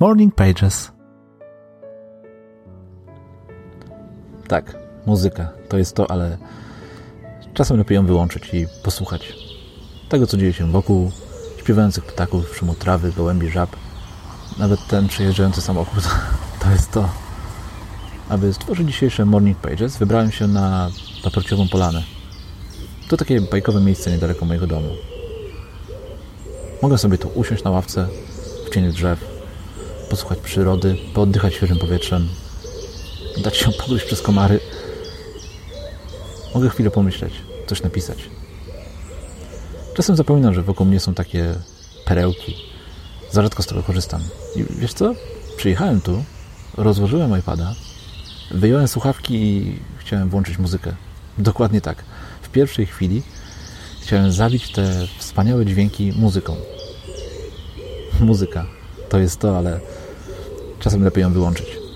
Morning 0.00 0.34
Pages. 0.34 0.92
Tak, 4.48 4.76
muzyka 5.06 5.48
to 5.68 5.78
jest 5.78 5.96
to, 5.96 6.10
ale 6.10 6.38
czasem 7.54 7.76
lepiej 7.76 7.96
ją 7.96 8.06
wyłączyć 8.06 8.54
i 8.54 8.66
posłuchać 8.82 9.32
tego, 10.08 10.26
co 10.26 10.36
dzieje 10.36 10.52
się 10.52 10.72
wokół, 10.72 11.10
śpiewających 11.56 12.04
ptaków, 12.04 12.56
szumu 12.56 12.74
trawy, 12.74 13.12
gołębi, 13.12 13.50
żab. 13.50 13.76
Nawet 14.58 14.86
ten 14.86 15.08
przejeżdżający 15.08 15.60
samochód 15.60 16.04
to 16.62 16.70
jest 16.70 16.90
to. 16.90 17.08
Aby 18.28 18.54
stworzyć 18.54 18.86
dzisiejsze 18.86 19.24
Morning 19.24 19.58
Pages, 19.58 19.96
wybrałem 19.96 20.32
się 20.32 20.46
na 20.46 20.90
paprociową 21.24 21.68
polanę. 21.68 22.02
To 23.08 23.16
takie 23.16 23.40
bajkowe 23.40 23.80
miejsce 23.80 24.10
niedaleko 24.10 24.44
mojego 24.44 24.66
domu. 24.66 24.88
Mogę 26.82 26.98
sobie 26.98 27.18
tu 27.18 27.28
usiąść 27.28 27.64
na 27.64 27.70
ławce 27.70 28.08
w 28.66 28.74
cieniu 28.74 28.92
drzew, 28.92 29.37
posłuchać 30.10 30.38
przyrody, 30.38 30.96
pooddychać 31.14 31.54
świeżym 31.54 31.78
powietrzem, 31.78 32.28
dać 33.42 33.56
się 33.56 33.72
pogryźć 33.72 34.06
przez 34.06 34.22
komary. 34.22 34.60
Mogę 36.54 36.70
chwilę 36.70 36.90
pomyśleć, 36.90 37.32
coś 37.66 37.82
napisać. 37.82 38.18
Czasem 39.94 40.16
zapominam, 40.16 40.54
że 40.54 40.62
wokół 40.62 40.86
mnie 40.86 41.00
są 41.00 41.14
takie 41.14 41.54
perełki. 42.04 42.56
Za 43.30 43.42
rzadko 43.42 43.62
z 43.62 43.66
tego 43.66 43.82
korzystam. 43.82 44.20
I 44.56 44.64
wiesz 44.80 44.92
co? 44.92 45.14
Przyjechałem 45.56 46.00
tu, 46.00 46.24
rozłożyłem 46.76 47.38
iPada, 47.38 47.74
wyjąłem 48.50 48.88
słuchawki 48.88 49.34
i 49.34 49.78
chciałem 49.98 50.28
włączyć 50.28 50.58
muzykę. 50.58 50.94
Dokładnie 51.38 51.80
tak. 51.80 52.04
W 52.42 52.48
pierwszej 52.48 52.86
chwili 52.86 53.22
chciałem 54.02 54.32
zabić 54.32 54.72
te 54.72 55.06
wspaniałe 55.18 55.66
dźwięki 55.66 56.12
muzyką. 56.16 56.56
Muzyka 58.20 58.66
to 59.08 59.18
jest 59.18 59.40
to, 59.40 59.58
ale 59.58 59.80
czasem 60.78 61.04
lepiej 61.04 61.22
ją 61.22 61.32
wyłączyć. 61.32 61.87